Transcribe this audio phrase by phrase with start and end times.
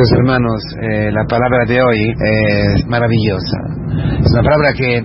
[0.00, 3.58] Queridos hermanos, eh, la palabra de hoy es maravillosa.
[4.24, 5.04] Es una palabra que,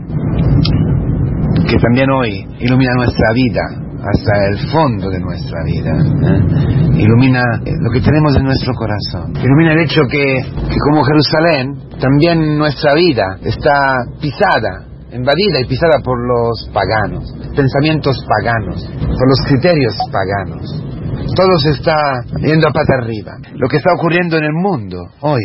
[1.68, 3.62] que también hoy ilumina nuestra vida,
[4.00, 5.92] hasta el fondo de nuestra vida.
[5.92, 7.02] ¿eh?
[7.02, 9.36] Ilumina lo que tenemos en nuestro corazón.
[9.36, 16.00] Ilumina el hecho que, que como Jerusalén, también nuestra vida está pisada invadida y pisada
[16.04, 20.85] por los paganos, pensamientos paganos, por los criterios paganos.
[21.34, 21.96] Todo se está
[22.42, 23.34] yendo a pata arriba.
[23.54, 25.42] Lo que está ocurriendo en el mundo hoy,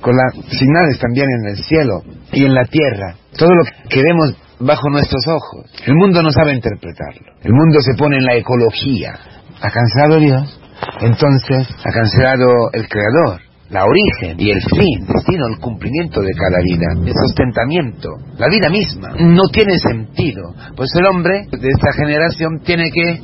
[0.00, 4.36] con las señales también en el cielo y en la tierra, todo lo que vemos
[4.58, 7.32] bajo nuestros ojos, el mundo no sabe interpretarlo.
[7.42, 9.14] El mundo se pone en la ecología.
[9.62, 10.60] ¿Ha cancelado Dios?
[11.00, 16.58] Entonces ha cancelado el Creador la origen y el fin, destino, el cumplimiento de cada
[16.60, 20.42] vida, el sustentamiento, la vida misma, no tiene sentido.
[20.76, 23.20] Pues el hombre de esta generación tiene que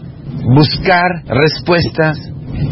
[0.47, 2.19] buscar respuestas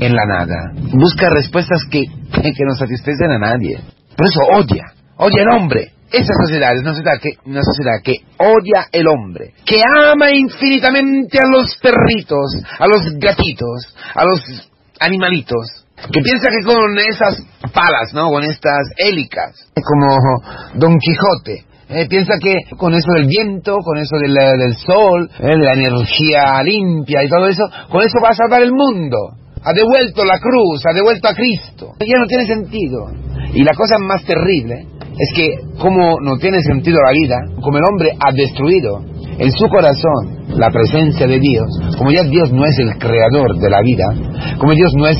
[0.01, 3.81] en la nada, busca respuestas que, que no satisfacen a nadie.
[4.17, 4.85] Por eso odia,
[5.17, 5.91] odia al hombre.
[6.11, 11.39] Esa sociedad es una sociedad, que, una sociedad que odia el hombre, que ama infinitamente
[11.39, 18.13] a los perritos, a los gatitos, a los animalitos, que piensa que con esas palas,
[18.15, 18.31] ¿no?
[18.31, 20.41] Con estas hélicas, como
[20.75, 25.75] Don Quijote, eh, piensa que con eso del viento, con eso del, sol, eh, la
[25.75, 29.17] energía limpia y todo eso, con eso va a salvar el mundo.
[29.63, 31.93] Ha devuelto la cruz, ha devuelto a Cristo.
[32.01, 33.09] Ya no tiene sentido.
[33.55, 34.87] Y la cosa más terrible
[35.19, 39.01] es que como no tiene sentido la vida, como el hombre ha destruido
[39.39, 41.67] en su corazón la presencia de Dios,
[41.99, 44.05] como ya Dios no es el creador de la vida,
[44.59, 45.19] como Dios no es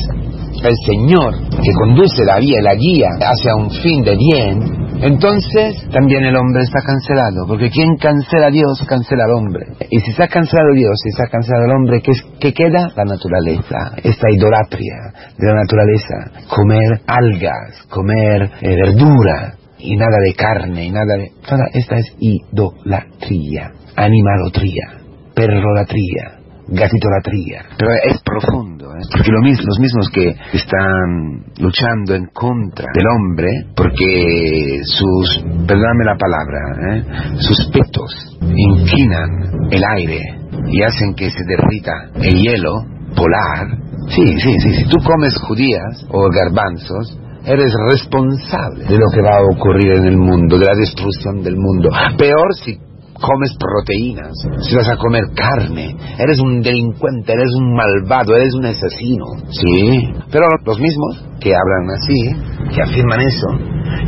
[0.63, 5.87] el Señor que conduce la vía y la guía hacia un fin de bien, entonces
[5.91, 9.65] también el hombre está cancelado, porque quien cancela a Dios, cancela al hombre.
[9.89, 12.91] Y si se ha cancelado Dios, si se ha cancelado al hombre, ¿qué, queda?
[12.95, 20.33] La naturaleza, esta idolatría de la naturaleza, comer algas, comer eh, verdura, y nada de
[20.33, 21.31] carne, y nada de...
[21.47, 25.01] Toda esta es idolatría, animalotría,
[25.35, 27.65] perrolatría, gatitolatría.
[27.77, 29.03] Pero es profundo, ¿eh?
[29.11, 36.17] porque lo los mismos que están luchando en contra del hombre, porque sus, perdóname la
[36.17, 36.59] palabra,
[36.91, 37.03] ¿eh?
[37.37, 40.21] sus petos inclinan el aire
[40.67, 42.73] y hacen que se derrita el hielo
[43.15, 43.67] polar.
[44.09, 49.37] Sí, sí, sí, si tú comes judías o garbanzos, eres responsable de lo que va
[49.37, 51.89] a ocurrir en el mundo, de la destrucción del mundo.
[52.17, 52.79] Peor si
[53.19, 58.65] comes proteínas, si vas a comer carne, eres un delincuente, eres un malvado, eres un
[58.65, 59.25] asesino.
[59.49, 63.47] Sí, pero los mismos que hablan así, que afirman eso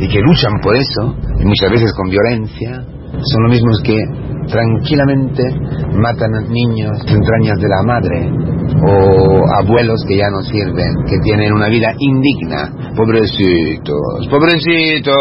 [0.00, 2.84] y que luchan por eso, y muchas veces con violencia,
[3.22, 3.96] son los mismos que
[4.48, 5.42] tranquilamente
[5.94, 8.48] matan a niños entrañas de la madre
[8.86, 12.94] o abuelos que ya no sirven, que tienen una vida indigna.
[12.96, 15.16] Pobrecitos, pobrecitos,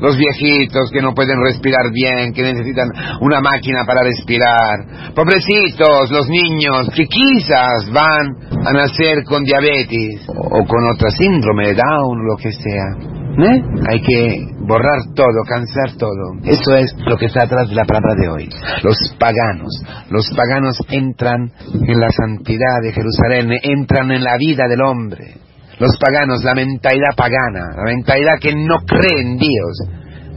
[0.00, 5.12] los viejitos que no pueden respirar bien, que necesitan una máquina para respirar.
[5.14, 8.26] Pobrecitos, los niños que quizás van
[8.64, 13.19] a nacer con diabetes o con otra síndrome de Down lo que sea.
[13.38, 13.62] ¿Eh?
[13.88, 16.34] Hay que borrar todo, cansar todo.
[16.44, 18.48] Eso es lo que está atrás de la palabra de hoy.
[18.82, 19.70] Los paganos,
[20.10, 25.36] los paganos entran en la santidad de Jerusalén, entran en la vida del hombre.
[25.78, 29.80] Los paganos, la mentalidad pagana, la mentalidad que no cree en Dios,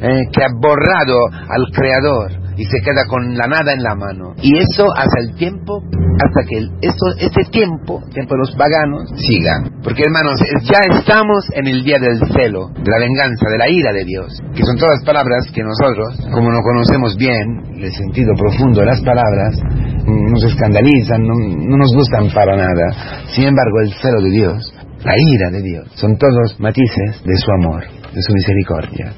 [0.02, 0.30] ¿eh?
[0.32, 1.18] que ha borrado
[1.50, 4.34] al Creador, y se queda con la nada en la mano.
[4.42, 9.64] Y eso hasta el tiempo, hasta que esto, este tiempo, tiempo de los paganos, siga.
[9.84, 13.92] Porque hermanos, ya estamos en el día del celo, de la venganza, de la ira
[13.94, 18.82] de Dios, que son todas palabras que nosotros, como no conocemos bien el sentido profundo
[18.82, 19.60] de las palabras,
[20.06, 23.26] nos escandalizan, no, no nos gustan para nada.
[23.28, 24.73] Sin embargo, el celo de Dios,
[25.04, 27.84] la ira de Dios, son todos matices de su amor,
[28.14, 29.14] de su misericordia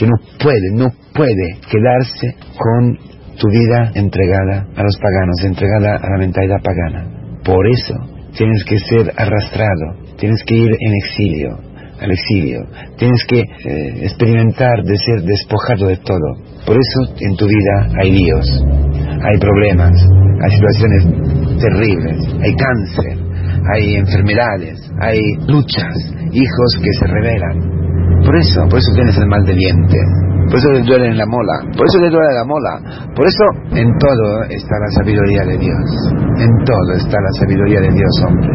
[0.00, 2.96] que no puede, no puede quedarse con
[3.36, 7.40] tu vida entregada a los paganos, entregada a la mentalidad pagana.
[7.44, 7.94] Por eso
[8.36, 11.58] tienes que ser arrastrado, tienes que ir en exilio,
[12.00, 12.60] al exilio,
[12.96, 16.64] tienes que eh, experimentar de ser despojado de todo.
[16.64, 18.64] Por eso en tu vida hay líos,
[19.22, 19.92] hay problemas,
[20.42, 23.29] hay situaciones terribles, hay cáncer,
[23.74, 25.94] hay enfermedades, hay luchas,
[26.32, 27.80] hijos que se rebelan,
[28.24, 29.96] por eso, por eso tienes el mal de diente.
[30.50, 31.52] Por eso te duele en la mola.
[31.76, 33.06] Por eso te duele la mola.
[33.14, 35.86] Por eso en todo está la sabiduría de Dios.
[36.36, 38.50] En todo está la sabiduría de Dios, hombre.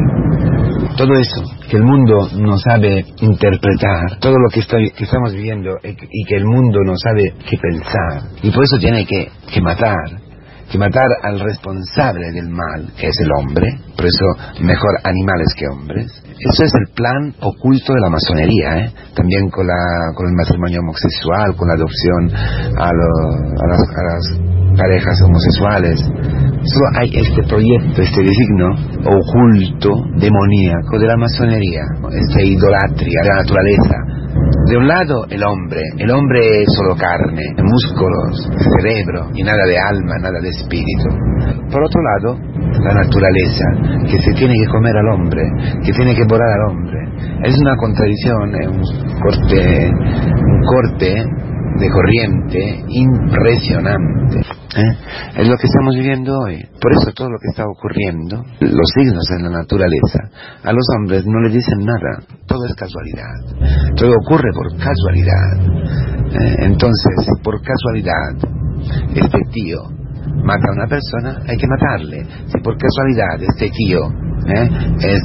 [0.98, 4.62] Todo eso que el mundo no sabe interpretar, todo lo que,
[4.92, 8.30] que estamos viviendo y que el mundo no sabe qué pensar.
[8.44, 10.25] Y por eso tiene que, que matar,
[10.72, 14.26] que matar al responsable del mal, que es el hombre, por eso
[14.62, 16.08] mejor animales que hombres.
[16.26, 18.94] Eso es el plan oculto de la masonería, ¿eh?
[19.16, 19.76] también con, la,
[20.16, 22.32] con el matrimonio homosexual, con la adopción
[22.78, 26.00] a, las, a las parejas homosexuales.
[26.02, 28.74] Solo hay este proyecto, este designo
[29.06, 33.96] oculto, demoníaco de la masonería, esta idolatría de la naturaleza,
[34.68, 38.50] de un lado el hombre, el hombre es solo carne, músculos,
[38.82, 41.10] cerebro y nada de alma, nada de espíritu.
[41.72, 42.40] Por otro lado,
[42.82, 43.66] la naturaleza,
[44.10, 45.44] que se tiene que comer al hombre,
[45.84, 47.00] que tiene que volar al hombre.
[47.44, 48.82] Es una contradicción, es un
[49.22, 49.92] corte,
[50.68, 51.26] corte
[51.80, 54.40] de corriente impresionante.
[54.40, 54.98] ¿eh?
[55.38, 56.64] Es lo que estamos viviendo hoy.
[56.82, 60.20] Por eso todo lo que está ocurriendo, los signos en la naturaleza,
[60.64, 62.24] a los hombres no le dicen nada.
[62.46, 63.96] Todo es casualidad.
[63.96, 65.58] Todo ocurre por casualidad.
[66.32, 66.56] ¿eh?
[66.60, 68.56] Entonces, por casualidad
[69.16, 69.82] este tío
[70.44, 72.26] mata a una persona, hay que matarle.
[72.48, 74.08] Si por casualidad este tío
[74.48, 74.70] ¿eh?
[75.00, 75.22] es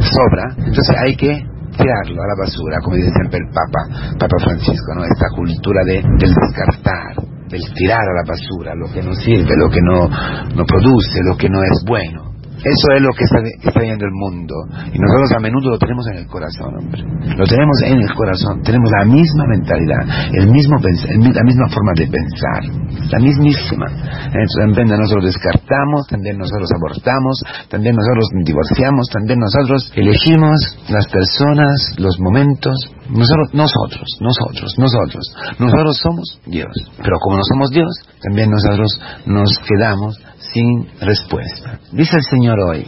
[0.00, 3.80] sobra, entonces hay que tirarlo a la basura, como dice siempre el Papa,
[4.18, 5.04] Papa Francisco, ¿no?
[5.04, 7.14] Esta cultura de, del descartar,
[7.48, 11.36] del tirar a la basura lo que no sirve, lo que no, no produce, lo
[11.36, 12.27] que no es bueno.
[12.58, 14.54] Eso es lo que está, está, viendo el mundo.
[14.92, 17.02] Y nosotros a menudo lo tenemos en el corazón, hombre.
[17.36, 18.62] Lo tenemos en el corazón.
[18.62, 20.02] Tenemos la misma mentalidad,
[20.34, 22.62] el mismo la misma forma de pensar.
[23.10, 23.86] La mismísima.
[24.26, 30.58] Entonces, también nosotros descartamos, también nosotros abortamos, también nosotros divorciamos, también nosotros elegimos
[30.90, 32.74] las personas, los momentos.
[33.08, 35.24] Nosotros, nosotros, nosotros, nosotros.
[35.58, 36.72] Nosotros somos Dios.
[36.98, 37.88] Pero como no somos Dios,
[38.22, 41.80] también nosotros nos quedamos sin respuesta.
[41.92, 42.86] Dice el Señor hoy,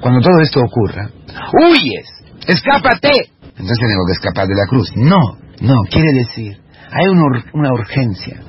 [0.00, 1.10] cuando todo esto ocurra,
[1.52, 2.06] huyes,
[2.46, 3.10] escápate.
[3.42, 4.90] Entonces tengo que escapar de la cruz.
[4.96, 5.20] No,
[5.60, 6.58] no, quiere decir,
[6.92, 8.40] hay una, una urgencia.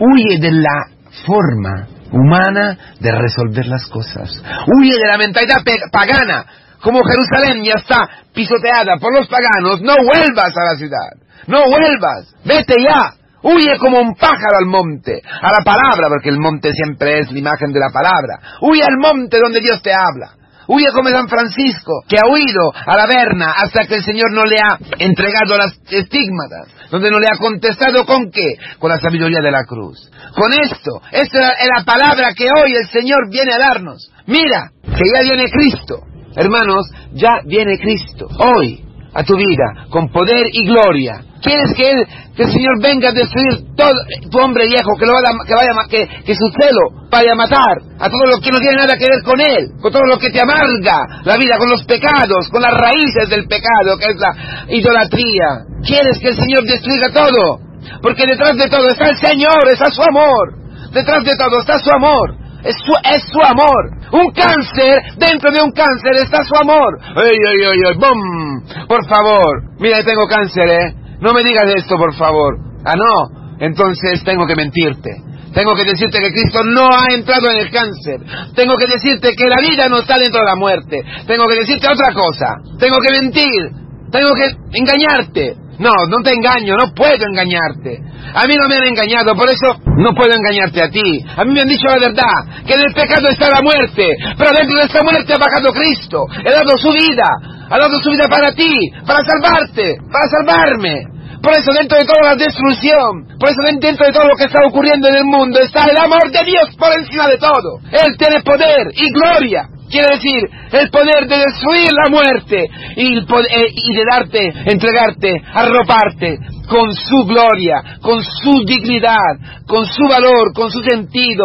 [0.00, 0.86] Huye de la
[1.26, 4.30] forma humana de resolver las cosas.
[4.66, 6.46] Huye de la mentalidad pagana.
[6.82, 11.14] Como Jerusalén ya está pisoteada por los paganos, no vuelvas a la ciudad.
[11.46, 12.34] No vuelvas.
[12.44, 13.14] Vete ya.
[13.44, 17.38] Huye como un pájaro al monte, a la palabra, porque el monte siempre es la
[17.38, 18.38] imagen de la palabra.
[18.60, 20.34] Huye al monte donde Dios te habla.
[20.68, 24.44] Huye como San Francisco, que ha huido a la verna hasta que el Señor no
[24.44, 29.40] le ha entregado las estigmatas, donde no le ha contestado con qué, con la sabiduría
[29.42, 30.08] de la cruz.
[30.36, 34.10] Con esto, esta es la palabra que hoy el Señor viene a darnos.
[34.26, 36.11] Mira, que ya viene Cristo.
[36.36, 38.26] Hermanos, ya viene Cristo.
[38.38, 38.84] Hoy,
[39.14, 41.90] a tu vida, con poder y gloria ¿Quieres que,
[42.36, 43.90] que, el Señor venga a destruir todo
[44.30, 48.06] tu hombre viejo, que, lo vaya, que, vaya, que, su celo vaya a matar a
[48.06, 50.40] todo lo que no tiene nada que ver con Él, con todo lo que te
[50.40, 54.32] amarga la vida, con los pecados, con las raíces del pecado, que es la
[54.70, 55.66] idolatría?
[55.82, 57.58] ¿Quieres que el Señor destruya todo?
[58.00, 60.62] Porque detrás de todo está el Señor, está su amor.
[60.94, 62.38] Detrás de todo está su amor.
[62.64, 63.90] Es su, es su amor.
[64.12, 66.98] Un cáncer, dentro de un cáncer está su amor.
[67.16, 67.96] ¡Ay, ay, ay, ay!
[67.98, 68.86] ¡Bum!
[68.86, 70.94] Por favor, mira, tengo cáncer, ¿eh?
[71.20, 72.56] No me digas esto, por favor.
[72.84, 73.56] Ah, no.
[73.58, 75.10] Entonces tengo que mentirte.
[75.54, 78.20] Tengo que decirte que Cristo no ha entrado en el cáncer.
[78.54, 81.02] Tengo que decirte que la vida no está dentro de la muerte.
[81.26, 82.56] Tengo que decirte otra cosa.
[82.78, 83.70] Tengo que mentir.
[84.10, 85.61] Tengo que engañarte.
[85.78, 87.98] No, no te engaño, no puedo engañarte.
[88.34, 91.24] A mí no me han engañado, por eso no puedo engañarte a ti.
[91.36, 94.50] A mí me han dicho la verdad, que en el pecado está la muerte, pero
[94.56, 97.28] dentro de esta muerte ha bajado Cristo, ha dado su vida,
[97.70, 98.72] ha dado su vida para ti,
[99.06, 101.12] para salvarte, para salvarme.
[101.42, 104.60] Por eso dentro de toda la destrucción, por eso dentro de todo lo que está
[104.64, 107.80] ocurriendo en el mundo está el amor de Dios por encima de todo.
[107.90, 109.71] Él tiene poder y gloria.
[109.92, 112.64] Quiere decir, el poder de destruir la muerte
[112.96, 120.04] y, eh, y de darte, entregarte, arroparte con su gloria, con su dignidad, con su
[120.08, 121.44] valor, con su sentido,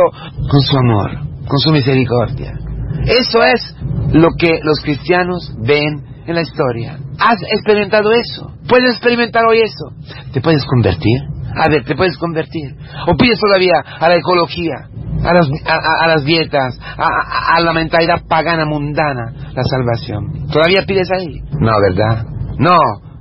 [0.50, 1.12] con su amor,
[1.46, 2.54] con su misericordia.
[3.06, 3.76] Eso es
[4.14, 7.00] lo que los cristianos ven en la historia.
[7.20, 8.54] ¿Has experimentado eso?
[8.70, 9.92] ¿Puedes experimentar hoy eso?
[10.32, 11.20] ¿Te puedes convertir?
[11.58, 12.76] A ver, ¿te puedes convertir?
[13.08, 14.76] ¿O pides todavía a la ecología,
[15.24, 20.48] a las, a, las dietas, a, a, la mentalidad pagana mundana, la salvación?
[20.52, 21.42] ¿Todavía pides ahí?
[21.60, 22.26] No, ¿verdad?
[22.60, 22.78] No,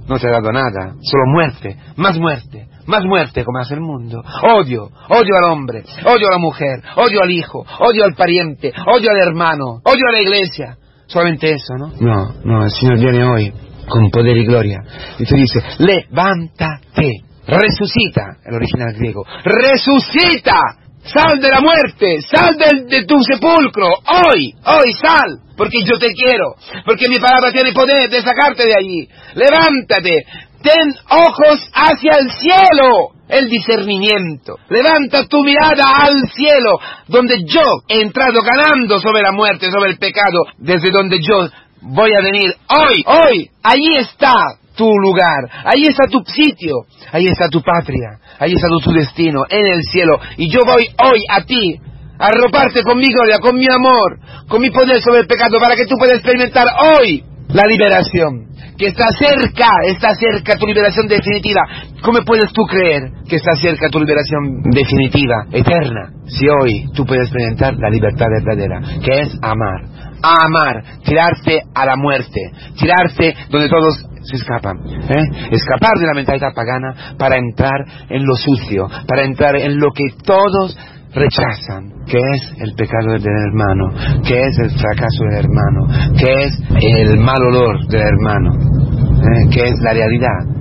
[0.09, 4.23] no te ha dado nada, solo muerte, más muerte, más muerte como hace el mundo.
[4.43, 9.11] Odio, odio al hombre, odio a la mujer, odio al hijo, odio al pariente, odio
[9.11, 10.77] al hermano, odio a la iglesia.
[11.07, 11.93] Solamente eso, ¿no?
[12.01, 13.53] No, no, el Señor viene hoy
[13.89, 14.81] con poder y gloria.
[15.19, 20.59] Y te dice, levántate, resucita, el original griego, resucita,
[21.05, 26.55] sal de la muerte, sal de tu sepulcro, hoy, hoy sal, porque yo te quiero,
[26.85, 29.09] porque mi palabra tiene poder de sacarte de allí.
[29.35, 30.25] Levántate,
[30.63, 34.57] ten ojos hacia el cielo, el discernimiento.
[34.69, 39.99] Levanta tu mirada al cielo, donde yo he entrado ganando sobre la muerte, sobre el
[39.99, 41.49] pecado, desde donde yo
[41.83, 42.53] voy a venir.
[42.69, 44.33] Hoy, hoy, allí está
[44.77, 49.67] tu lugar, ahí está tu sitio, ahí está tu patria, ahí está tu destino, en
[49.67, 51.81] el cielo, y yo voy hoy a ti
[52.19, 54.19] a arroparte con mi gloria, con mi amor,
[54.49, 56.67] con mi poder sobre el pecado, para que tú puedas experimentar
[56.99, 61.63] hoy la liberación, que está cerca, está cerca tu liberación definitiva.
[62.03, 67.29] ¿Cómo puedes tú creer que está cerca tu liberación definitiva, eterna, si hoy tú puedes
[67.29, 70.07] experimentar la libertad verdadera, que es amar?
[70.23, 72.41] amar, tirarte a la muerte,
[72.79, 74.77] tirarte donde todos se escapan.
[74.87, 75.49] ¿eh?
[75.51, 80.05] Escapar de la mentalidad pagana para entrar en lo sucio, para entrar en lo que
[80.25, 80.77] todos
[81.15, 85.87] rechazan, que es el pecado del hermano, que es el fracaso del hermano,
[86.19, 89.49] que es el mal olor del hermano, ¿eh?
[89.51, 90.57] que es la realidad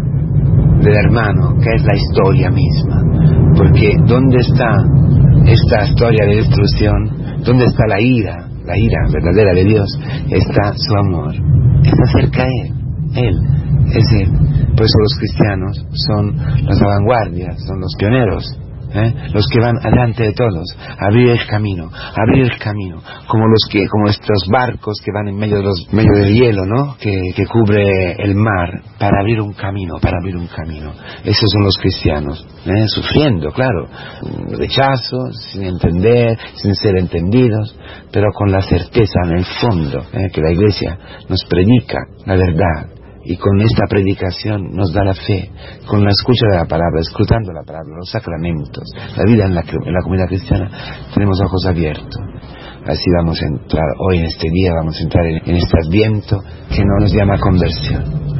[0.82, 3.02] del hermano, que es la historia misma.
[3.58, 4.84] Porque ¿dónde está
[5.46, 7.44] esta historia de destrucción?
[7.44, 8.48] ¿Dónde está la ira?
[8.66, 9.88] La ira verdadera de Dios
[10.30, 11.36] está su amor.
[11.84, 12.75] Está cerca de Él.
[13.16, 13.36] Él
[13.94, 14.32] es Él.
[14.76, 18.60] Por eso los cristianos son las vanguardias, son los pioneros
[18.96, 19.14] ¿eh?
[19.34, 20.66] los que van adelante de todos,
[21.00, 25.38] abrir el camino, abrir el camino, como los que, como estos barcos que van en
[25.38, 26.96] medio de los, medio del hielo, ¿no?
[26.98, 30.94] Que, que cubre el mar para abrir un camino, para abrir un camino.
[31.24, 32.88] Esos son los cristianos, ¿eh?
[32.88, 33.88] sufriendo, claro,
[34.58, 37.78] rechazo, sin entender, sin ser entendidos,
[38.12, 40.30] pero con la certeza en el fondo ¿eh?
[40.34, 40.98] que la Iglesia
[41.30, 42.95] nos predica la verdad
[43.25, 45.51] y con esta predicación nos da la fe,
[45.88, 48.84] con la escucha de la palabra, escrutando la palabra, los sacramentos,
[49.17, 50.70] la vida en la, en la comunidad cristiana,
[51.13, 52.15] tenemos ojos abiertos.
[52.86, 56.39] Así vamos a entrar, hoy en este día vamos a entrar en, en este adviento
[56.70, 58.35] que no nos llama conversión,